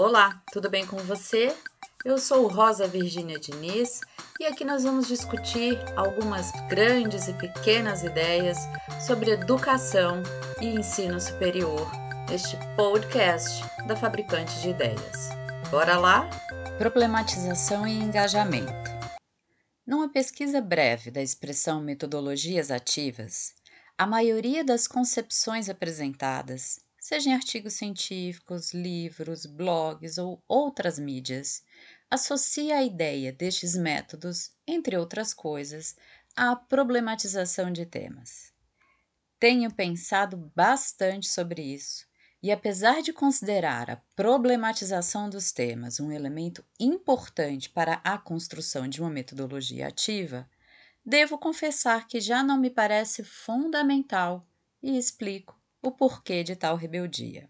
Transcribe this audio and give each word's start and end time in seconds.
Olá, 0.00 0.42
tudo 0.52 0.68
bem 0.68 0.84
com 0.84 0.96
você? 0.96 1.56
Eu 2.04 2.18
sou 2.18 2.48
Rosa 2.48 2.84
Virgínia 2.84 3.38
Diniz 3.38 4.00
e 4.40 4.44
aqui 4.44 4.64
nós 4.64 4.82
vamos 4.82 5.06
discutir 5.06 5.78
algumas 5.94 6.50
grandes 6.68 7.28
e 7.28 7.32
pequenas 7.34 8.02
ideias 8.02 8.58
sobre 9.06 9.30
educação 9.30 10.20
e 10.60 10.66
ensino 10.66 11.20
superior 11.20 11.88
neste 12.28 12.56
podcast 12.74 13.62
da 13.86 13.94
Fabricante 13.94 14.60
de 14.62 14.70
Ideias. 14.70 15.28
Bora 15.70 15.96
lá? 15.96 16.28
Problematização 16.76 17.86
e 17.86 17.92
engajamento. 17.92 18.72
Numa 19.86 20.08
pesquisa 20.08 20.60
breve 20.60 21.12
da 21.12 21.22
expressão 21.22 21.80
metodologias 21.80 22.72
ativas, 22.72 23.54
a 23.96 24.08
maioria 24.08 24.64
das 24.64 24.88
concepções 24.88 25.68
apresentadas 25.68 26.80
seja 27.04 27.28
em 27.28 27.34
artigos 27.34 27.74
científicos, 27.74 28.72
livros, 28.72 29.44
blogs 29.44 30.16
ou 30.16 30.42
outras 30.48 30.98
mídias, 30.98 31.62
associa 32.10 32.78
a 32.78 32.82
ideia 32.82 33.30
destes 33.30 33.76
métodos, 33.76 34.52
entre 34.66 34.96
outras 34.96 35.34
coisas, 35.34 35.96
à 36.34 36.56
problematização 36.56 37.70
de 37.70 37.84
temas. 37.84 38.54
Tenho 39.38 39.70
pensado 39.70 40.50
bastante 40.56 41.28
sobre 41.28 41.60
isso 41.60 42.06
e, 42.42 42.50
apesar 42.50 43.02
de 43.02 43.12
considerar 43.12 43.90
a 43.90 44.00
problematização 44.16 45.28
dos 45.28 45.52
temas 45.52 46.00
um 46.00 46.10
elemento 46.10 46.64
importante 46.80 47.68
para 47.68 48.00
a 48.02 48.16
construção 48.16 48.88
de 48.88 49.02
uma 49.02 49.10
metodologia 49.10 49.88
ativa, 49.88 50.48
devo 51.04 51.36
confessar 51.36 52.08
que 52.08 52.18
já 52.18 52.42
não 52.42 52.58
me 52.58 52.70
parece 52.70 53.22
fundamental 53.22 54.48
e 54.82 54.96
explico 54.96 55.62
o 55.84 55.92
porquê 55.92 56.42
de 56.42 56.56
tal 56.56 56.76
rebeldia. 56.76 57.46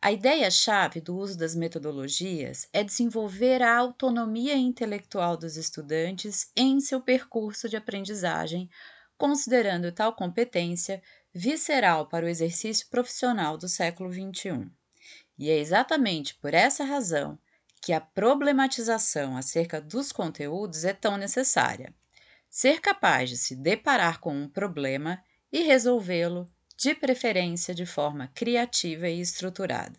A 0.00 0.10
ideia-chave 0.10 1.00
do 1.00 1.16
uso 1.16 1.38
das 1.38 1.54
metodologias 1.54 2.68
é 2.72 2.82
desenvolver 2.82 3.62
a 3.62 3.76
autonomia 3.76 4.56
intelectual 4.56 5.36
dos 5.36 5.56
estudantes 5.56 6.50
em 6.56 6.80
seu 6.80 7.00
percurso 7.00 7.68
de 7.68 7.76
aprendizagem, 7.76 8.68
considerando 9.16 9.92
tal 9.92 10.12
competência 10.12 11.00
visceral 11.32 12.08
para 12.08 12.26
o 12.26 12.28
exercício 12.28 12.88
profissional 12.90 13.56
do 13.56 13.68
século 13.68 14.12
XXI. 14.12 14.68
E 15.38 15.48
é 15.48 15.56
exatamente 15.56 16.34
por 16.34 16.54
essa 16.54 16.84
razão 16.84 17.38
que 17.80 17.92
a 17.92 18.00
problematização 18.00 19.36
acerca 19.36 19.80
dos 19.80 20.10
conteúdos 20.10 20.84
é 20.84 20.92
tão 20.92 21.16
necessária. 21.16 21.94
Ser 22.50 22.80
capaz 22.80 23.30
de 23.30 23.36
se 23.36 23.54
deparar 23.54 24.18
com 24.18 24.34
um 24.34 24.48
problema 24.48 25.22
e 25.52 25.62
resolvê-lo 25.62 26.50
de 26.76 26.94
preferência 26.94 27.74
de 27.74 27.86
forma 27.86 28.28
criativa 28.34 29.08
e 29.08 29.20
estruturada. 29.20 29.98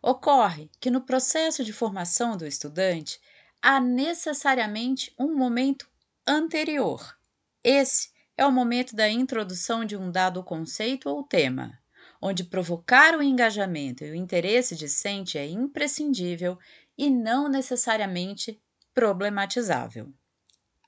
Ocorre 0.00 0.70
que 0.80 0.90
no 0.90 1.00
processo 1.00 1.64
de 1.64 1.72
formação 1.72 2.36
do 2.36 2.46
estudante 2.46 3.20
há 3.60 3.80
necessariamente 3.80 5.12
um 5.18 5.34
momento 5.34 5.88
anterior. 6.26 7.16
Esse 7.64 8.10
é 8.36 8.46
o 8.46 8.52
momento 8.52 8.94
da 8.94 9.08
introdução 9.08 9.84
de 9.84 9.96
um 9.96 10.10
dado 10.10 10.44
conceito 10.44 11.08
ou 11.08 11.24
tema, 11.24 11.76
onde 12.22 12.44
provocar 12.44 13.16
o 13.16 13.22
engajamento 13.22 14.04
e 14.04 14.10
o 14.10 14.14
interesse 14.14 14.76
discente 14.76 15.36
é 15.36 15.46
imprescindível 15.46 16.58
e 16.96 17.10
não 17.10 17.48
necessariamente 17.48 18.60
problematizável. 18.94 20.12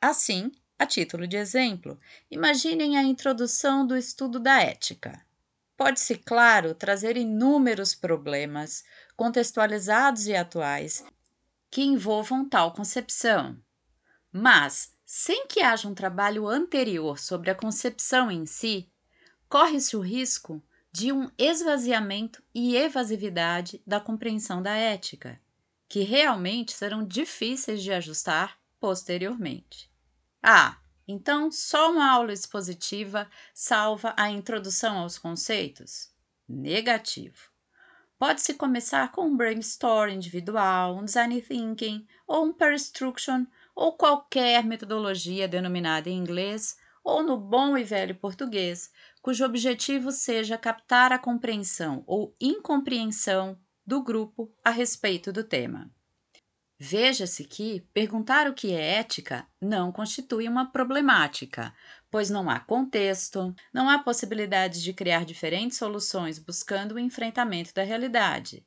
Assim, 0.00 0.50
a 0.80 0.86
título 0.86 1.26
de 1.26 1.36
exemplo, 1.36 2.00
imaginem 2.30 2.96
a 2.96 3.02
introdução 3.02 3.86
do 3.86 3.94
estudo 3.94 4.40
da 4.40 4.62
ética. 4.62 5.22
Pode-se, 5.76 6.16
claro, 6.16 6.74
trazer 6.74 7.18
inúmeros 7.18 7.94
problemas, 7.94 8.82
contextualizados 9.14 10.26
e 10.26 10.34
atuais, 10.34 11.04
que 11.70 11.82
envolvam 11.82 12.48
tal 12.48 12.72
concepção. 12.72 13.58
Mas, 14.32 14.96
sem 15.04 15.46
que 15.46 15.60
haja 15.60 15.86
um 15.86 15.92
trabalho 15.92 16.48
anterior 16.48 17.18
sobre 17.18 17.50
a 17.50 17.54
concepção 17.54 18.30
em 18.30 18.46
si, 18.46 18.90
corre-se 19.50 19.94
o 19.98 20.00
risco 20.00 20.62
de 20.90 21.12
um 21.12 21.30
esvaziamento 21.36 22.42
e 22.54 22.74
evasividade 22.74 23.82
da 23.86 24.00
compreensão 24.00 24.62
da 24.62 24.74
ética, 24.74 25.38
que 25.86 26.00
realmente 26.00 26.72
serão 26.72 27.04
difíceis 27.04 27.82
de 27.82 27.92
ajustar 27.92 28.58
posteriormente. 28.80 29.89
Ah, 30.42 30.78
então 31.06 31.50
só 31.50 31.90
uma 31.90 32.10
aula 32.10 32.32
expositiva 32.32 33.28
salva 33.52 34.14
a 34.16 34.30
introdução 34.30 34.98
aos 34.98 35.18
conceitos? 35.18 36.10
Negativo. 36.48 37.50
Pode-se 38.18 38.54
começar 38.54 39.12
com 39.12 39.22
um 39.26 39.36
brainstorm 39.36 40.12
individual, 40.12 40.96
um 40.96 41.04
design 41.04 41.40
thinking 41.40 42.06
ou 42.26 42.44
um 42.44 42.52
peer 42.52 42.74
instruction 42.74 43.46
ou 43.74 43.94
qualquer 43.96 44.64
metodologia 44.64 45.48
denominada 45.48 46.10
em 46.10 46.18
inglês 46.18 46.76
ou 47.02 47.22
no 47.22 47.36
bom 47.36 47.78
e 47.78 47.84
velho 47.84 48.14
português, 48.14 48.90
cujo 49.22 49.44
objetivo 49.44 50.12
seja 50.12 50.58
captar 50.58 51.12
a 51.12 51.18
compreensão 51.18 52.04
ou 52.06 52.34
incompreensão 52.40 53.58
do 53.86 54.02
grupo 54.02 54.54
a 54.62 54.70
respeito 54.70 55.32
do 55.32 55.42
tema. 55.42 55.90
Veja-se 56.82 57.44
que 57.44 57.82
perguntar 57.92 58.48
o 58.48 58.54
que 58.54 58.72
é 58.72 58.94
ética 58.94 59.46
não 59.60 59.92
constitui 59.92 60.48
uma 60.48 60.72
problemática, 60.72 61.74
pois 62.10 62.30
não 62.30 62.48
há 62.48 62.58
contexto, 62.58 63.54
não 63.70 63.86
há 63.86 63.98
possibilidade 63.98 64.82
de 64.82 64.94
criar 64.94 65.26
diferentes 65.26 65.76
soluções 65.76 66.38
buscando 66.38 66.92
o 66.92 66.98
enfrentamento 66.98 67.74
da 67.74 67.82
realidade. 67.82 68.64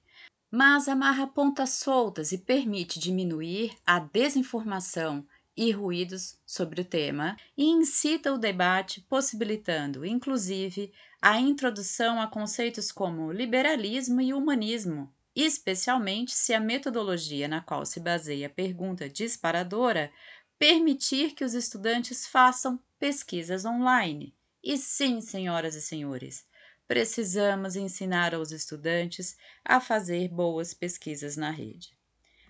Mas 0.51 0.87
amarra 0.87 1.25
pontas 1.25 1.71
soltas 1.71 2.31
e 2.31 2.37
permite 2.37 2.99
diminuir 2.99 3.75
a 3.83 3.97
desinformação 3.97 5.25
e 5.57 5.71
ruídos 5.71 6.37
sobre 6.45 6.81
o 6.81 6.85
tema 6.85 7.35
e 7.57 7.65
incita 7.65 8.31
o 8.31 8.37
debate, 8.37 9.01
possibilitando, 9.09 10.05
inclusive, 10.05 10.93
a 11.19 11.39
introdução 11.39 12.21
a 12.21 12.27
conceitos 12.27 12.91
como 12.91 13.31
liberalismo 13.31 14.21
e 14.21 14.35
humanismo, 14.35 15.11
especialmente 15.35 16.31
se 16.31 16.53
a 16.53 16.59
metodologia 16.59 17.47
na 17.47 17.61
qual 17.61 17.85
se 17.85 17.99
baseia 17.99 18.47
a 18.47 18.49
pergunta 18.49 19.09
disparadora 19.09 20.11
permitir 20.59 21.33
que 21.33 21.43
os 21.43 21.53
estudantes 21.53 22.27
façam 22.27 22.79
pesquisas 22.99 23.65
online. 23.65 24.35
E 24.63 24.77
sim, 24.77 25.19
senhoras 25.19 25.75
e 25.75 25.81
senhores, 25.81 26.45
precisamos 26.87 27.75
ensinar 27.75 28.33
aos 28.35 28.51
estudantes 28.51 29.35
a 29.65 29.79
fazer 29.79 30.29
boas 30.29 30.73
pesquisas 30.73 31.35
na 31.35 31.49
rede. 31.49 31.97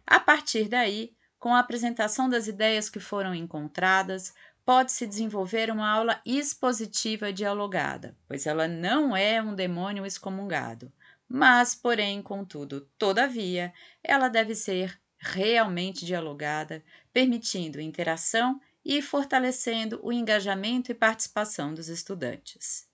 A 0.05 0.19
partir 0.19 0.67
daí, 0.67 1.15
com 1.39 1.53
a 1.53 1.59
apresentação 1.59 2.29
das 2.29 2.47
ideias 2.47 2.89
que 2.89 2.99
foram 2.99 3.33
encontradas, 3.33 4.33
pode-se 4.65 5.07
desenvolver 5.07 5.71
uma 5.71 5.89
aula 5.89 6.21
expositiva 6.25 7.33
dialogada, 7.33 8.15
pois 8.27 8.45
ela 8.45 8.67
não 8.67 9.15
é 9.15 9.41
um 9.41 9.55
demônio 9.55 10.05
excomungado 10.05 10.91
mas, 11.35 11.73
porém, 11.73 12.21
contudo, 12.21 12.81
todavia, 12.95 13.73
ela 14.03 14.27
deve 14.27 14.53
ser 14.53 15.01
realmente 15.17 16.05
dialogada, 16.05 16.83
permitindo 17.11 17.81
interação 17.81 18.61
e 18.85 19.01
fortalecendo 19.01 19.99
o 20.03 20.13
engajamento 20.13 20.91
e 20.91 20.95
participação 20.95 21.73
dos 21.73 21.87
estudantes. 21.87 22.87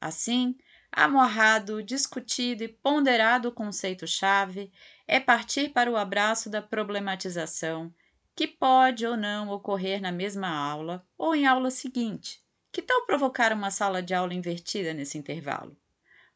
Assim, 0.00 0.56
amorrado, 0.90 1.84
discutido 1.84 2.64
e 2.64 2.68
ponderado 2.68 3.50
o 3.50 3.52
conceito-chave 3.52 4.72
é 5.06 5.20
partir 5.20 5.68
para 5.68 5.88
o 5.88 5.96
abraço 5.96 6.50
da 6.50 6.60
problematização, 6.60 7.94
que 8.34 8.48
pode 8.48 9.06
ou 9.06 9.16
não 9.16 9.50
ocorrer 9.50 10.00
na 10.00 10.10
mesma 10.10 10.48
aula 10.48 11.06
ou 11.16 11.32
em 11.32 11.46
aula 11.46 11.70
seguinte. 11.70 12.42
Que 12.72 12.82
tal 12.82 13.06
provocar 13.06 13.52
uma 13.52 13.70
sala 13.70 14.02
de 14.02 14.12
aula 14.12 14.34
invertida 14.34 14.92
nesse 14.92 15.16
intervalo? 15.16 15.76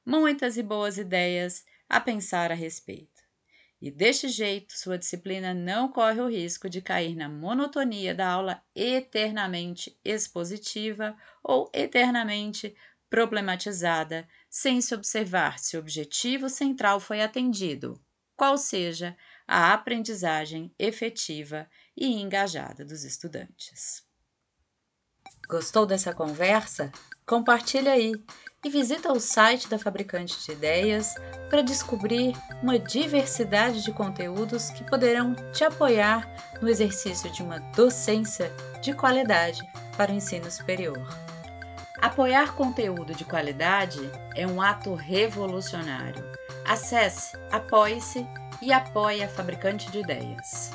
Muitas 0.09 0.57
e 0.57 0.63
boas 0.63 0.97
ideias 0.97 1.67
a 1.87 2.01
pensar 2.01 2.51
a 2.51 2.55
respeito. 2.55 3.23
E 3.79 3.91
deste 3.91 4.27
jeito, 4.27 4.73
sua 4.73 4.97
disciplina 4.97 5.53
não 5.53 5.93
corre 5.93 6.19
o 6.19 6.31
risco 6.31 6.69
de 6.69 6.81
cair 6.81 7.15
na 7.15 7.29
monotonia 7.29 8.15
da 8.15 8.27
aula 8.27 8.63
eternamente 8.75 10.01
expositiva 10.03 11.15
ou 11.45 11.71
eternamente 11.75 12.75
problematizada, 13.11 14.27
sem 14.49 14.81
se 14.81 14.95
observar 14.95 15.59
se 15.59 15.77
o 15.77 15.81
objetivo 15.81 16.49
central 16.49 16.99
foi 16.99 17.21
atendido, 17.21 18.01
qual 18.35 18.57
seja 18.57 19.15
a 19.47 19.75
aprendizagem 19.75 20.75
efetiva 20.79 21.69
e 21.95 22.07
engajada 22.15 22.83
dos 22.83 23.05
estudantes. 23.05 24.08
Gostou 25.49 25.87
dessa 25.87 26.13
conversa? 26.13 26.93
Compartilhe 27.27 27.89
aí 27.89 28.13
e 28.65 28.71
visita 28.71 29.13
o 29.13 29.21
site 29.21 29.69
da 29.69 29.79
Fabricante 29.79 30.45
de 30.45 30.53
Ideias 30.53 31.15
para 31.49 31.63
descobrir 31.63 32.35
uma 32.63 32.79
diversidade 32.79 33.83
de 33.83 33.93
conteúdos 33.93 34.71
que 34.71 34.85
poderão 34.85 35.35
te 35.53 35.65
apoiar 35.65 36.29
no 36.61 36.69
exercício 36.69 37.31
de 37.31 37.43
uma 37.43 37.61
docência 37.75 38.53
de 38.83 38.93
qualidade 38.93 39.63
para 39.97 40.13
o 40.13 40.15
ensino 40.15 40.51
superior. 40.51 41.07
Apoiar 42.01 42.55
conteúdo 42.55 43.15
de 43.15 43.25
qualidade 43.25 44.01
é 44.35 44.47
um 44.47 44.63
ato 44.63 44.95
revolucionário. 44.95 46.25
Acesse, 46.65 47.37
apoie-se 47.51 48.27
e 48.61 48.73
apoie 48.73 49.23
a 49.23 49.29
Fabricante 49.29 49.91
de 49.91 50.01
Ideias. 50.01 50.67